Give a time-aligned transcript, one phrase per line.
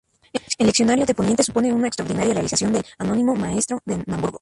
[0.57, 4.39] El leccionario de poniente supone una extraordinaria realización del anónimo "Maestro de Naumburgo".